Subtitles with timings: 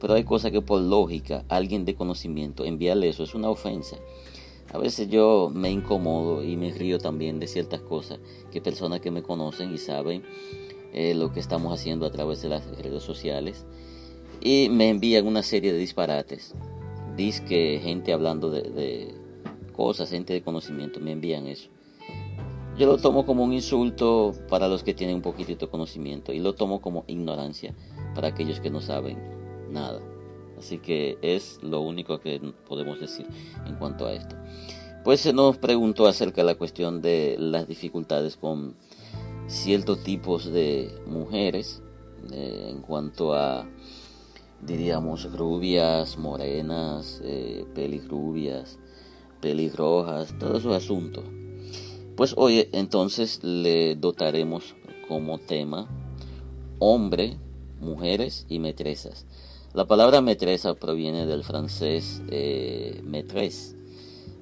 [0.00, 3.96] Pero hay cosas que por lógica, alguien de conocimiento, enviarle eso es una ofensa.
[4.72, 8.20] A veces yo me incomodo y me río también de ciertas cosas
[8.52, 10.22] que personas que me conocen y saben
[10.92, 13.64] eh, lo que estamos haciendo a través de las redes sociales
[14.42, 16.54] y me envían una serie de disparates.
[17.16, 19.14] Dice que gente hablando de, de
[19.72, 21.70] cosas, gente de conocimiento, me envían eso.
[22.78, 26.38] Yo lo tomo como un insulto para los que tienen un poquitito de conocimiento y
[26.38, 27.74] lo tomo como ignorancia
[28.14, 29.18] para aquellos que no saben
[29.70, 30.00] nada.
[30.58, 33.26] Así que es lo único que podemos decir
[33.66, 34.36] en cuanto a esto.
[35.04, 38.74] Pues se nos preguntó acerca de la cuestión de las dificultades con
[39.46, 41.82] ciertos tipos de mujeres
[42.32, 43.66] eh, en cuanto a,
[44.60, 48.78] diríamos, rubias, morenas, eh, pelirrubias,
[49.40, 51.24] pelirrojas, todos esos asuntos.
[52.16, 54.74] Pues hoy entonces le dotaremos
[55.06, 55.88] como tema
[56.78, 57.36] hombre,
[57.80, 59.26] mujeres y metresas.
[59.74, 63.76] La palabra metresa proviene del francés eh, maîtresse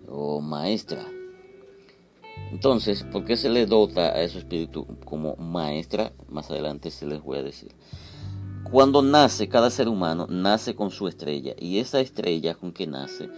[0.09, 1.05] o maestra.
[2.53, 6.13] Entonces, ¿por qué se le dota a ese espíritu como maestra?
[6.29, 7.75] Más adelante se les voy a decir.
[8.71, 13.29] Cuando nace cada ser humano, nace con su estrella y esa estrella con que nace,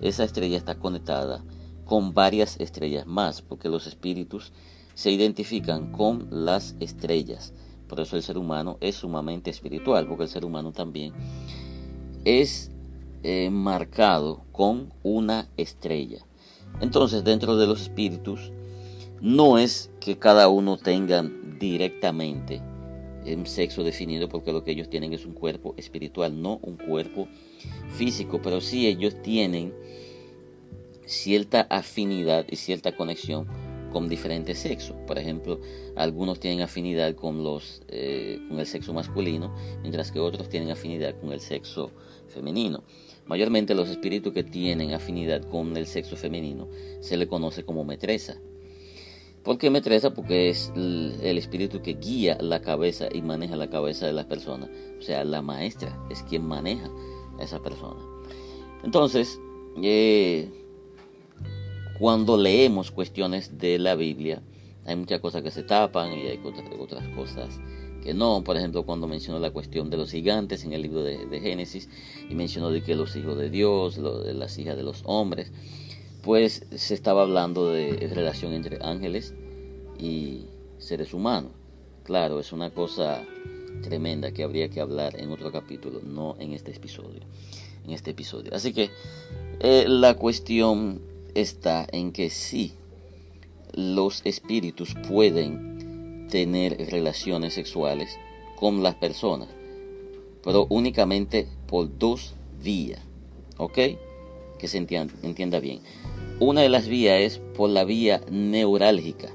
[0.00, 1.42] esa estrella está conectada
[1.86, 4.52] con varias estrellas más, porque los espíritus
[4.94, 7.54] se identifican con las estrellas.
[7.88, 11.12] Por eso el ser humano es sumamente espiritual, porque el ser humano también
[12.24, 12.70] es
[13.22, 16.18] eh, marcado con una estrella.
[16.80, 18.52] Entonces, dentro de los espíritus,
[19.20, 21.22] no es que cada uno tenga
[21.58, 22.60] directamente
[23.26, 27.28] un sexo definido, porque lo que ellos tienen es un cuerpo espiritual, no un cuerpo
[27.94, 29.74] físico, pero sí ellos tienen
[31.06, 33.46] cierta afinidad y cierta conexión
[33.90, 34.96] con diferentes sexos.
[35.06, 35.60] Por ejemplo,
[35.96, 41.18] algunos tienen afinidad con, los, eh, con el sexo masculino, mientras que otros tienen afinidad
[41.20, 41.90] con el sexo
[42.28, 42.82] femenino.
[43.26, 46.68] Mayormente los espíritus que tienen afinidad con el sexo femenino
[47.00, 48.40] se le conoce como metresa.
[49.42, 50.12] ¿Por qué metresa?
[50.12, 54.68] Porque es el espíritu que guía la cabeza y maneja la cabeza de las personas.
[54.98, 56.90] O sea, la maestra es quien maneja
[57.38, 58.00] a esa persona.
[58.84, 59.40] Entonces,
[59.82, 60.50] eh,
[61.98, 64.40] cuando leemos cuestiones de la Biblia,
[64.86, 67.60] hay muchas cosas que se tapan y hay otras, cosas
[68.02, 68.42] que no.
[68.44, 71.88] Por ejemplo, cuando mencionó la cuestión de los gigantes en el libro de, Génesis
[72.30, 75.52] y mencionó de que los hijos de Dios, las hijas de los hombres,
[76.22, 79.34] pues se estaba hablando de relación entre ángeles
[79.98, 80.46] y
[80.78, 81.52] seres humanos.
[82.04, 83.22] Claro, es una cosa
[83.82, 87.20] tremenda que habría que hablar en otro capítulo, no en este episodio.
[87.84, 88.54] En este episodio.
[88.54, 88.90] Así que
[89.60, 92.74] eh, la cuestión está en que sí,
[93.72, 98.16] los espíritus pueden tener relaciones sexuales
[98.56, 99.48] con las personas,
[100.42, 102.98] pero únicamente por dos vía.
[103.56, 103.78] ¿Ok?
[104.58, 105.80] Que se entienda, bien.
[106.40, 109.28] Una de las vías es por la vía neurálgica.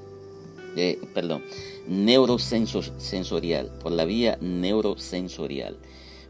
[0.76, 1.44] Eh, perdón,
[1.88, 3.72] neurosensorial.
[3.82, 5.78] Por la vía neurosensorial.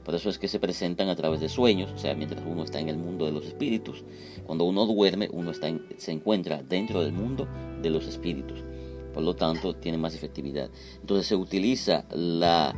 [0.03, 2.79] Por eso es que se presentan a través de sueños, o sea, mientras uno está
[2.79, 4.03] en el mundo de los espíritus.
[4.45, 5.67] Cuando uno duerme, uno está
[5.97, 7.47] se encuentra dentro del mundo
[7.81, 8.59] de los espíritus.
[9.13, 10.69] Por lo tanto, tiene más efectividad.
[10.99, 12.75] Entonces se utiliza la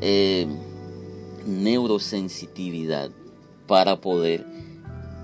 [0.00, 0.46] eh,
[1.46, 3.10] neurosensitividad
[3.66, 4.44] para poder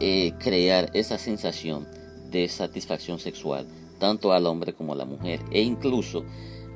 [0.00, 1.88] eh, crear esa sensación
[2.30, 3.66] de satisfacción sexual,
[3.98, 5.40] tanto al hombre como a la mujer.
[5.50, 6.24] E incluso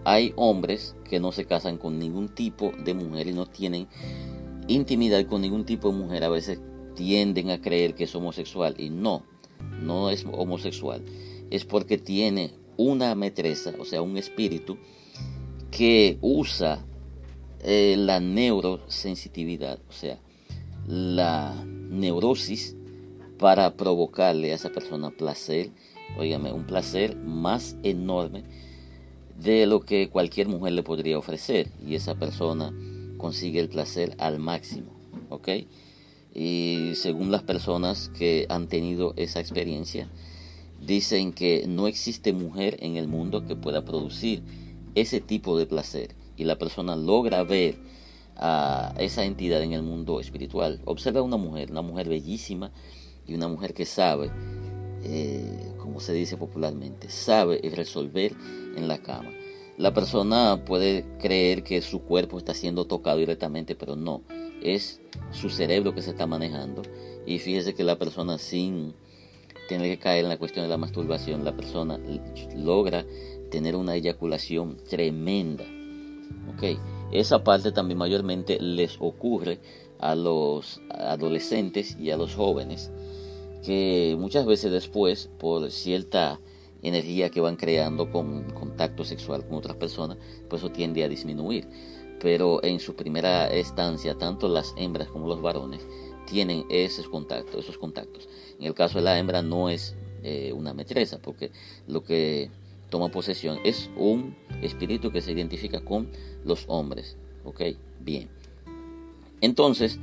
[0.05, 3.89] hay hombres que no se casan con ningún tipo de mujer y no tienen
[4.69, 6.61] intimidad con ningún tipo de mujer a veces
[6.95, 9.25] tienden a creer que es homosexual y no,
[9.81, 11.03] no es homosexual.
[11.51, 14.79] Es porque tiene una metresa, o sea, un espíritu
[15.71, 16.85] que usa
[17.61, 20.19] eh, la neurosensitividad, o sea,
[20.87, 22.77] la neurosis
[23.39, 25.71] para provocarle a esa persona placer,
[26.19, 28.45] oígame, un placer más enorme
[29.39, 32.73] de lo que cualquier mujer le podría ofrecer y esa persona
[33.19, 34.93] consigue el placer al máximo,
[35.29, 35.49] ¿ok?
[36.35, 40.09] Y según las personas que han tenido esa experiencia,
[40.81, 44.43] dicen que no existe mujer en el mundo que pueda producir
[44.95, 47.79] ese tipo de placer y la persona logra ver
[48.37, 50.81] a esa entidad en el mundo espiritual.
[50.85, 52.71] Observa a una mujer, una mujer bellísima
[53.27, 54.31] y una mujer que sabe,
[55.03, 58.33] eh, como se dice popularmente, sabe resolver
[58.77, 59.31] en la cama.
[59.79, 64.23] La persona puede creer que su cuerpo está siendo tocado directamente, pero no,
[64.61, 66.83] es su cerebro que se está manejando.
[67.27, 68.95] Y fíjese que la persona sin
[69.69, 72.01] tener que caer en la cuestión de la masturbación, la persona
[72.57, 73.07] logra
[73.53, 75.65] tener una eyaculación tremenda.
[76.57, 76.79] ¿ok?
[77.13, 79.61] Esa parte también mayormente les ocurre
[80.01, 82.91] a los adolescentes y a los jóvenes
[83.65, 86.41] que muchas veces después por cierta
[86.83, 91.69] energía que van creando con contacto sexual con otras personas, pues eso tiende a disminuir.
[92.21, 95.87] Pero en su primera estancia, tanto las hembras como los varones
[96.27, 98.29] tienen esos contactos, esos contactos.
[98.59, 101.53] En el caso de la hembra no es eh, una metresa, porque
[101.87, 102.51] lo que
[102.91, 106.11] toma posesión es un espíritu que se identifica con
[106.45, 107.17] los hombres.
[107.45, 107.63] ¿Ok?
[108.01, 108.29] Bien.
[109.41, 109.99] Entonces,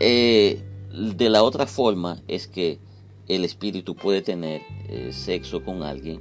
[0.00, 0.62] eh,
[0.92, 2.78] de la otra forma es que
[3.28, 6.20] el espíritu puede tener eh, sexo con alguien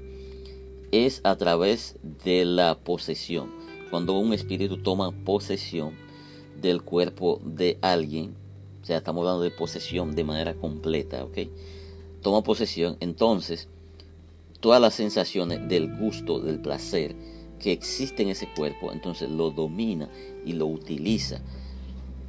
[0.92, 3.52] es a través de la posesión.
[3.90, 5.94] Cuando un espíritu toma posesión
[6.62, 8.36] del cuerpo de alguien,
[8.82, 11.38] o sea, estamos hablando de posesión de manera completa, ¿ok?
[12.22, 13.70] Toma posesión, entonces
[14.60, 17.16] todas las sensaciones del gusto, del placer
[17.60, 20.10] que existe en ese cuerpo, entonces lo domina
[20.46, 21.42] y lo utiliza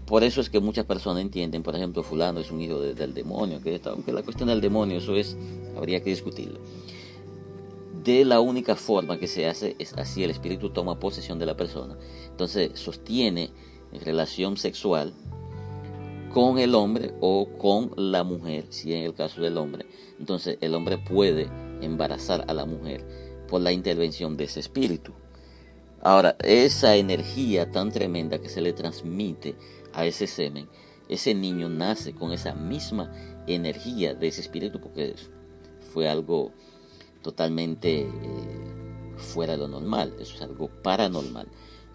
[0.08, 3.60] por eso es que muchas personas entienden, por ejemplo, fulano es un hijo del demonio,
[3.60, 5.37] que aunque la cuestión del demonio, eso es,
[5.76, 6.60] habría que discutirlo.
[8.02, 11.58] De la única forma que se hace es así, el espíritu toma posesión de la
[11.58, 11.99] persona.
[12.31, 13.50] Entonces sostiene
[14.02, 15.12] relación sexual
[16.32, 19.84] con el hombre o con la mujer, si en el caso del hombre.
[20.19, 21.50] Entonces el hombre puede
[21.82, 23.05] embarazar a la mujer
[23.46, 25.12] por la intervención de ese espíritu.
[26.00, 29.56] Ahora, esa energía tan tremenda que se le transmite
[29.98, 30.69] a ese semen,
[31.08, 33.12] ese niño nace con esa misma
[33.48, 35.17] energía de ese espíritu porque
[35.93, 36.52] fue algo
[37.20, 38.08] totalmente eh,
[39.17, 41.48] fuera de lo normal, eso es algo paranormal.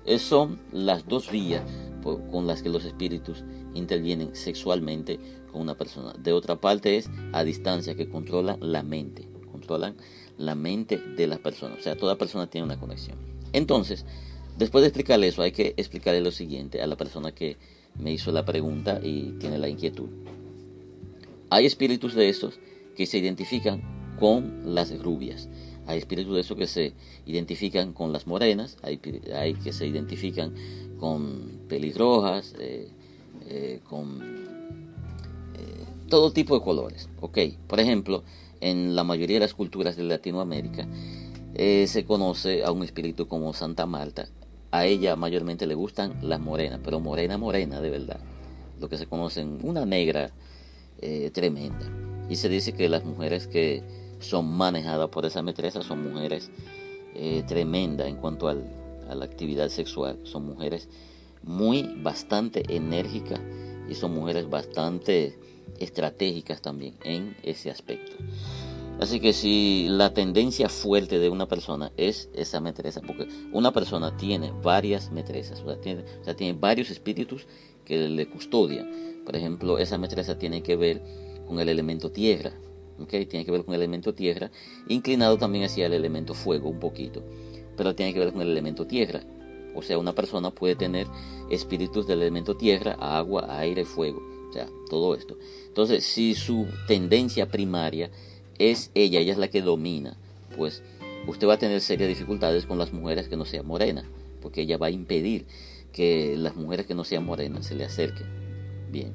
[0.06, 1.64] Esas son las dos vías
[2.04, 5.18] con las que los espíritus intervienen sexualmente
[5.50, 6.12] con una persona.
[6.20, 9.96] De otra parte es a distancia que controlan la mente, controlan
[10.38, 11.80] la mente de las personas.
[11.80, 13.18] O sea, toda persona tiene una conexión.
[13.54, 14.06] Entonces,
[14.58, 17.56] después de explicarle eso, hay que explicarle lo siguiente a la persona que
[18.00, 20.10] me hizo la pregunta y tiene la inquietud.
[21.50, 22.60] Hay espíritus de estos
[22.96, 23.82] que se identifican
[24.20, 25.50] con las rubias.
[25.86, 26.94] Hay espíritus de estos que se
[27.26, 28.78] identifican con las morenas.
[28.82, 30.54] Hay, que se identifican
[31.00, 32.90] con pelirrojas, eh,
[33.48, 34.22] eh, con
[35.56, 37.10] eh, todo tipo de colores.
[37.20, 37.38] ¿ok?
[37.68, 38.24] Por ejemplo,
[38.62, 40.88] en la mayoría de las culturas de Latinoamérica
[41.56, 44.28] se conoce a un espíritu como Santa Marta,
[44.74, 48.20] a ella mayormente le gustan las morenas, pero morena, morena de verdad.
[48.80, 50.32] Lo que se conocen, una negra
[51.00, 51.86] eh, tremenda.
[52.28, 53.84] Y se dice que las mujeres que
[54.20, 56.50] son manejadas por esa metresa son mujeres
[57.14, 60.18] eh, tremendas en cuanto a la actividad sexual.
[60.24, 60.90] Son mujeres
[61.44, 63.42] muy, bastante enérgicas
[63.88, 65.38] y son mujeres bastante
[65.80, 68.16] estratégicas también en ese aspecto.
[69.00, 74.16] Así que si la tendencia fuerte de una persona es esa metresa, porque una persona
[74.16, 77.46] tiene varias metresas, o sea, tiene, varios espíritus
[77.86, 79.24] que le custodian.
[79.26, 81.02] Por ejemplo, esa metresa tiene que ver
[81.48, 82.54] con el elemento tierra,
[83.10, 84.52] tiene que ver con el elemento tierra,
[84.88, 87.24] inclinado también hacia el elemento fuego un poquito,
[87.76, 89.24] pero tiene que ver con el elemento tierra.
[89.76, 91.08] O sea, una persona puede tener
[91.50, 95.36] espíritus del elemento tierra, agua, aire, fuego, o sea, todo esto.
[95.68, 98.12] Entonces, si su tendencia primaria
[98.60, 100.18] es ella, ella es la que domina,
[100.56, 100.84] pues
[101.28, 104.06] usted va a tener serias dificultades con las mujeres que no sean morenas,
[104.42, 105.46] porque ella va a impedir
[105.92, 108.28] que las mujeres que no sean morenas se le acerquen.
[108.92, 109.14] Bien.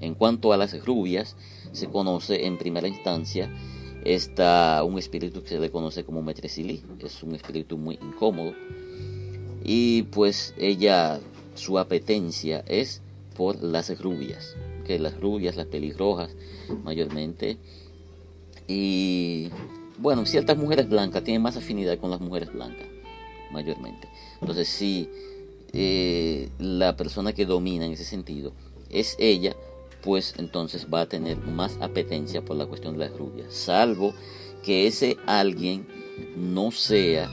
[0.00, 1.36] En cuanto a las rubias,
[1.72, 3.50] se conoce en primera instancia
[4.04, 8.52] está un espíritu que se le conoce como Metresili, es un espíritu muy incómodo
[9.64, 11.20] y pues ella
[11.54, 13.00] su apetencia es
[13.36, 16.30] por las rubias, que las rubias, las pelirrojas
[16.82, 17.58] mayormente
[18.72, 19.50] y
[19.98, 22.86] bueno, ciertas mujeres blancas tienen más afinidad con las mujeres blancas
[23.52, 24.08] mayormente.
[24.40, 25.08] Entonces si
[25.72, 28.52] eh, la persona que domina en ese sentido
[28.88, 29.54] es ella,
[30.02, 34.14] pues entonces va a tener más apetencia por la cuestión de las rubias, salvo
[34.64, 35.86] que ese alguien
[36.36, 37.30] no sea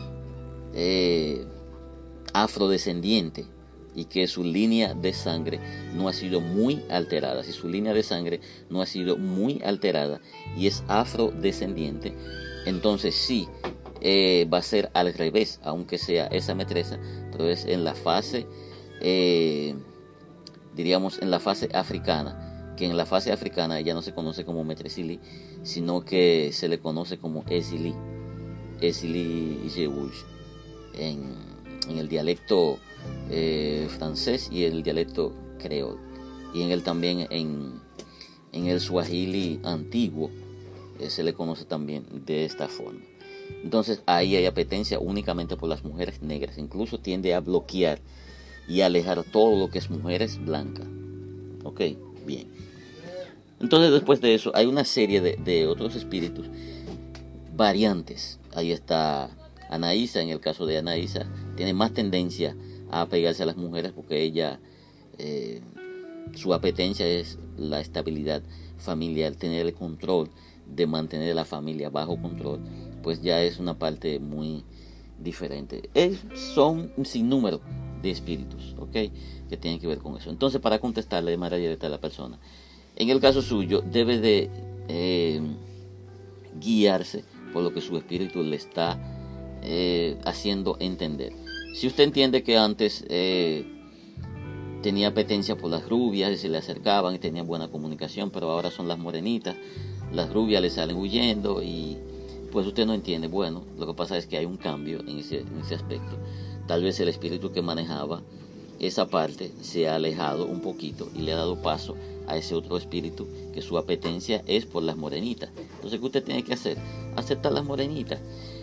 [0.74, 1.46] eh,
[2.34, 3.46] afrodescendiente
[3.96, 5.60] y que su línea de sangre
[5.96, 7.43] no ha sido muy alterada.
[7.43, 10.22] Si su línea de sangre no ha sido muy alterada
[10.58, 12.13] y es afrodescendiente,
[12.65, 13.48] entonces sí
[14.01, 17.00] eh, va a ser al revés, aunque sea esa metresa,
[17.31, 18.48] pero es en la fase,
[19.01, 19.75] eh,
[20.75, 24.63] diríamos, en la fase africana que en la fase africana ya no se conoce como
[24.63, 25.19] Metresili,
[25.63, 27.93] sino que se le conoce como Esili,
[28.79, 30.24] Esili Jewush,
[30.93, 31.36] en,
[31.89, 32.79] en el dialecto
[33.29, 35.98] eh, francés y el dialecto creol,
[36.53, 37.81] y en el también en,
[38.51, 40.29] en el Swahili antiguo
[41.00, 43.01] eh, se le conoce también de esta forma.
[43.63, 48.00] Entonces ahí hay apetencia únicamente por las mujeres negras, incluso tiende a bloquear
[48.67, 50.88] y alejar todo lo que es mujeres blancas.
[51.63, 51.81] Ok,
[52.25, 52.48] bien.
[53.60, 56.48] Entonces después de eso hay una serie de, otros espíritus
[57.55, 58.39] variantes.
[58.53, 59.29] Ahí está
[59.69, 61.27] Anaísa, en el caso de Anaísa,
[61.59, 62.55] tiene más tendencia
[62.89, 64.61] a apegarse a las mujeres porque ella,
[65.17, 65.59] eh,
[66.33, 68.41] su apetencia es la estabilidad
[68.77, 70.29] familiar, tener el control
[70.65, 72.61] de mantener la familia bajo control,
[73.03, 74.63] pues ya es una parte muy
[75.21, 75.89] diferente.
[76.33, 77.59] son un sinnúmero
[78.01, 78.93] de espíritus, ¿ok?
[79.49, 80.29] Que tienen que ver con eso.
[80.29, 82.39] Entonces, para contestarle de manera directa a la persona,
[82.95, 84.49] en el caso suyo, debe de
[84.87, 85.41] eh,
[86.57, 88.97] guiarse por lo que su espíritu le está
[89.61, 91.33] eh, haciendo entender.
[91.79, 93.65] Si usted entiende que antes eh,
[94.83, 98.69] tenía apetencia por las rubias y se le acercaban y tenían buena comunicación, pero ahora
[98.69, 99.55] son las morenitas,
[100.12, 101.95] las rubias le salen huyendo y
[102.51, 103.29] pues usted no entiende.
[103.29, 106.17] Bueno, lo que pasa es que hay un cambio en ese, en ese aspecto.
[106.67, 108.24] Tal vez el espíritu que manejaba
[108.81, 111.95] esa parte se ha alejado un poquito y le ha dado paso
[112.27, 115.50] a ese otro espíritu que su apetencia es por las morenitas.
[115.75, 116.77] Entonces, ¿qué usted tiene que hacer?
[117.15, 118.19] Aceptar las morenitas.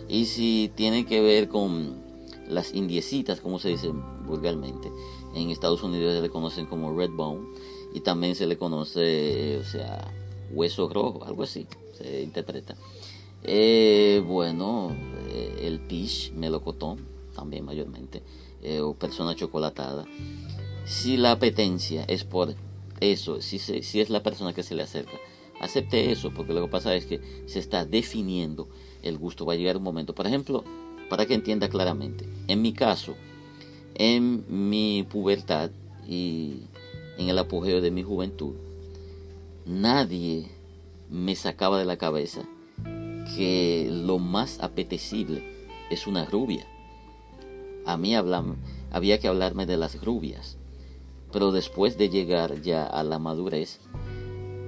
[0.06, 2.04] Y si tiene que ver con
[2.48, 3.92] las indiecitas, como se dice
[4.26, 4.90] vulgarmente,
[5.34, 7.46] en Estados Unidos se le conocen como red bone
[7.94, 10.12] y también se le conoce, o sea,
[10.50, 12.76] hueso rojo, algo así, se interpreta.
[13.42, 14.94] Eh, bueno,
[15.28, 18.22] eh, el pish, melocotón, también mayormente,
[18.62, 20.04] eh, o persona chocolatada.
[20.84, 22.54] Si la apetencia es por
[23.00, 25.18] eso, si, si es la persona que se le acerca,
[25.60, 28.68] acepte eso, porque lo que pasa es que se está definiendo
[29.02, 29.46] el gusto.
[29.46, 30.64] Va a llegar un momento, por ejemplo,
[31.08, 33.14] para que entienda claramente, en mi caso,
[33.94, 35.70] en mi pubertad
[36.06, 36.62] y
[37.18, 38.54] en el apogeo de mi juventud,
[39.64, 40.48] nadie
[41.10, 42.42] me sacaba de la cabeza
[43.36, 45.42] que lo más apetecible
[45.90, 46.66] es una rubia.
[47.84, 50.58] A mí había que hablarme de las rubias
[51.36, 53.80] pero después de llegar ya a la madurez,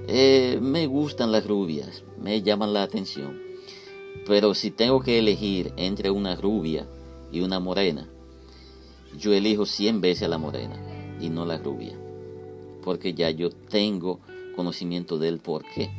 [0.07, 3.48] eh, me gustan las rubias, me llaman la atención.
[4.25, 6.87] Pero si tengo que elegir entre una rubia
[7.31, 8.07] y una morena,
[9.17, 10.75] yo elijo 100 veces a la morena
[11.19, 11.97] y no la rubia.
[12.83, 14.19] Porque ya yo tengo
[14.55, 15.89] conocimiento del por qué,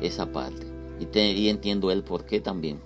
[0.00, 0.66] esa parte.
[0.98, 2.80] Y, entiendo el por qué también.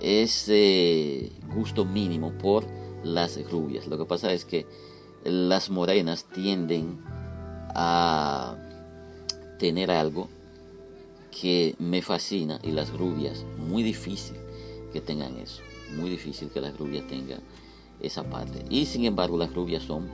[0.00, 2.64] Ese gusto mínimo por
[3.04, 3.86] las rubias.
[3.86, 4.66] Lo que pasa es que
[5.24, 7.00] las morenas tienden
[7.74, 8.56] a
[9.58, 10.28] tener algo
[11.30, 14.36] que me fascina y las rubias, muy difícil
[14.92, 15.62] que tengan eso,
[15.96, 17.40] muy difícil que las rubias tengan
[18.00, 18.64] esa parte.
[18.70, 20.08] Y sin embargo las rubias son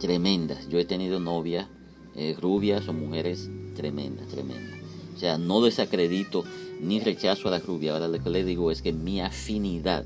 [0.00, 0.68] tremendas.
[0.68, 1.68] Yo he tenido novias
[2.16, 4.78] eh, rubias o mujeres tremendas, tremendas.
[5.14, 6.44] O sea, no desacredito
[6.80, 7.94] ni rechazo a las rubias.
[7.94, 10.04] Ahora lo que le digo es que mi afinidad,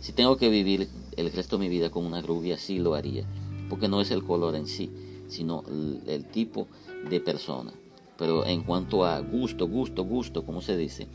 [0.00, 3.24] si tengo que vivir el resto de mi vida con una rubia sí lo haría,
[3.68, 4.90] porque no es el color en sí,
[5.28, 5.64] sino
[6.06, 6.66] el, tipo
[7.08, 7.72] de persona.
[8.16, 11.08] Pero en cuanto a gusto, gusto, gusto, como se dice,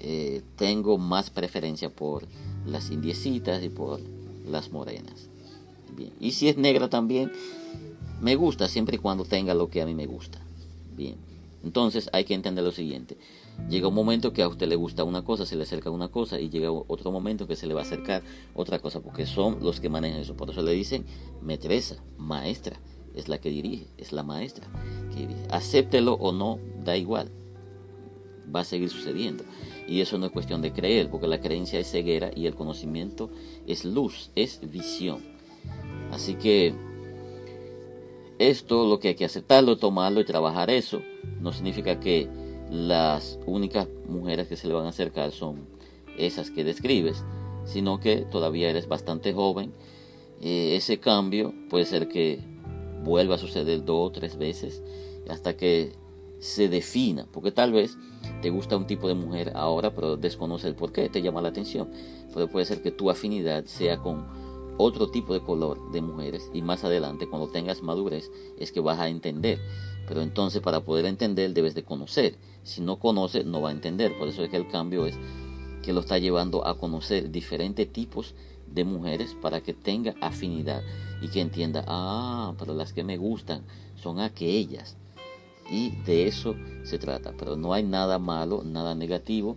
[0.00, 2.26] eh, tengo más preferencia por
[2.66, 4.00] las indiecitas y por
[4.46, 5.28] las morenas.
[5.96, 6.12] Bien.
[6.20, 7.32] Y si es negra también,
[8.20, 10.38] me gusta siempre y cuando tenga lo que a mí me gusta.
[10.94, 11.16] Bien.
[11.64, 13.16] Entonces hay que entender lo siguiente.
[13.70, 16.38] Llega un momento que a usted le gusta una cosa, se le acerca una cosa
[16.38, 18.22] y llega otro momento que se le va a acercar
[18.54, 20.36] otra cosa, porque son los que manejan eso.
[20.36, 21.06] Por eso le dicen
[21.42, 22.78] metresa, maestra,
[23.14, 24.68] es la que dirige, es la maestra
[25.16, 25.46] dirige.
[25.50, 27.30] Acéptelo o no, da igual,
[28.54, 29.44] va a seguir sucediendo.
[29.88, 33.30] Y eso no es cuestión de creer, porque la creencia es ceguera y el conocimiento
[33.66, 35.22] es luz, es visión.
[36.10, 36.74] Así que
[38.38, 41.00] esto lo que hay que aceptarlo, tomarlo y trabajar eso,
[41.40, 42.28] no significa que
[42.70, 45.66] las únicas mujeres que se le van a acercar son
[46.18, 47.24] esas que describes,
[47.64, 49.72] sino que todavía eres bastante joven.
[50.40, 52.40] Eh, ese cambio puede ser que
[53.06, 54.82] vuelva a suceder dos o tres veces
[55.28, 55.92] hasta que
[56.40, 57.96] se defina, porque tal vez
[58.42, 61.48] te gusta un tipo de mujer ahora, pero desconoce el por qué, te llama la
[61.48, 61.88] atención.
[62.34, 64.26] Pero puede ser que tu afinidad sea con
[64.76, 68.98] otro tipo de color de mujeres y más adelante, cuando tengas madurez, es que vas
[68.98, 69.58] a entender.
[70.06, 72.36] Pero entonces para poder entender debes de conocer.
[72.64, 74.18] Si no conoce, no va a entender.
[74.18, 75.16] Por eso es que el cambio es
[75.82, 78.34] que lo está llevando a conocer diferentes tipos
[78.66, 80.82] de mujeres para que tenga afinidad
[81.20, 83.62] y que entienda, ah, pero las que me gustan
[83.96, 84.96] son aquellas.
[85.70, 86.54] Y de eso
[86.84, 87.32] se trata.
[87.36, 89.56] Pero no hay nada malo, nada negativo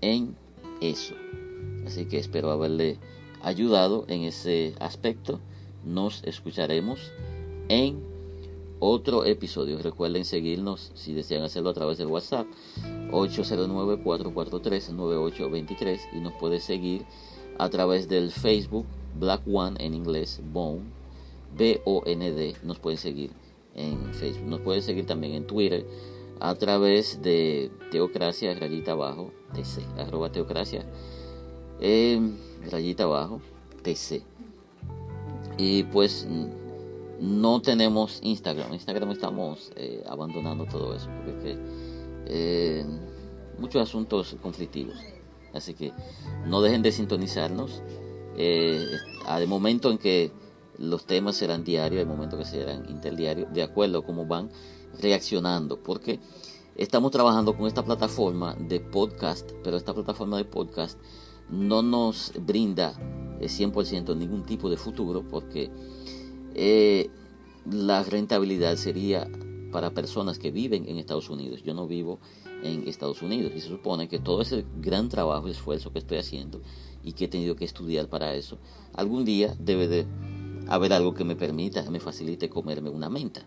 [0.00, 0.34] en
[0.80, 1.14] eso.
[1.86, 2.98] Así que espero haberle
[3.42, 5.40] ayudado en ese aspecto.
[5.84, 7.12] Nos escucharemos
[7.68, 8.02] en
[8.80, 9.78] otro episodio.
[9.78, 12.46] Recuerden seguirnos si desean hacerlo a través del WhatsApp
[13.10, 17.04] 809-443-9823 y nos puede seguir
[17.58, 18.86] a través del Facebook
[19.18, 20.82] Black One en inglés, Bone,
[21.56, 23.30] B-O-N-D, nos pueden seguir
[23.74, 24.48] en Facebook.
[24.48, 25.86] Nos pueden seguir también en Twitter
[26.40, 30.84] a través de Teocracia, rayita abajo, TC, arroba Teocracia,
[31.80, 32.20] eh,
[32.70, 33.40] rayita abajo,
[33.82, 34.22] TC.
[35.56, 36.26] Y pues
[37.20, 38.72] no tenemos Instagram.
[38.72, 41.56] Instagram estamos eh, abandonando todo eso porque
[42.26, 42.84] eh,
[43.58, 44.96] muchos asuntos conflictivos.
[45.52, 45.92] Así que
[46.46, 47.82] no dejen de sintonizarnos.
[48.36, 48.84] Eh,
[49.26, 50.32] al momento en que
[50.78, 54.50] los temas serán diarios, al momento que serán interdiarios, de acuerdo a cómo van
[55.00, 55.82] reaccionando.
[55.82, 56.20] Porque
[56.76, 60.98] estamos trabajando con esta plataforma de podcast, pero esta plataforma de podcast
[61.50, 62.94] no nos brinda
[63.40, 65.70] 100% eh, ningún tipo de futuro porque
[66.54, 67.10] eh,
[67.70, 69.28] la rentabilidad sería
[69.72, 71.62] para personas que viven en Estados Unidos.
[71.62, 72.20] Yo no vivo
[72.62, 76.18] en Estados Unidos y se supone que todo ese gran trabajo y esfuerzo que estoy
[76.18, 76.60] haciendo
[77.02, 78.58] y que he tenido que estudiar para eso,
[78.94, 80.06] algún día debe de
[80.68, 83.46] haber algo que me permita, me facilite comerme una menta.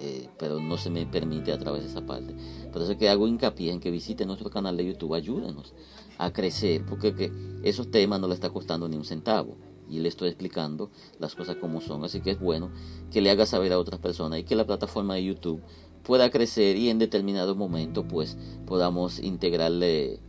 [0.00, 2.32] Eh, pero no se me permite a través de esa parte.
[2.72, 5.74] Por eso es que hago hincapié en que visite nuestro canal de YouTube, ayúdenos
[6.18, 7.32] a crecer, porque que
[7.64, 9.56] esos temas no le está costando ni un centavo
[9.88, 12.70] y le estoy explicando las cosas como son, así que es bueno
[13.10, 15.62] que le haga saber a otras personas y que la plataforma de YouTube
[16.02, 18.36] pueda crecer y en determinado momento pues
[18.66, 20.20] podamos integrarle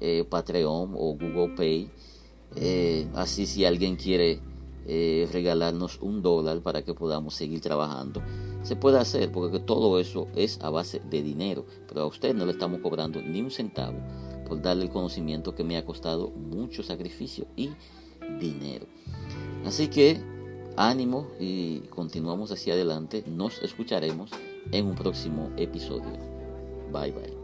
[0.00, 1.90] eh, Patreon o Google Pay,
[2.56, 4.40] eh, así si alguien quiere
[4.88, 8.22] eh, regalarnos un dólar para que podamos seguir trabajando.
[8.62, 12.46] Se puede hacer porque todo eso es a base de dinero, pero a usted no
[12.46, 13.98] le estamos cobrando ni un centavo
[14.48, 17.70] por darle el conocimiento que me ha costado mucho sacrificio y
[18.40, 18.86] dinero.
[19.64, 20.20] Así que
[20.76, 23.24] ánimo y continuamos hacia adelante.
[23.26, 24.30] Nos escucharemos
[24.72, 26.12] en un próximo episodio.
[26.90, 27.37] Bye bye.